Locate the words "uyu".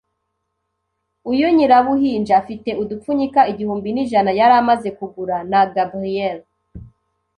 1.31-1.45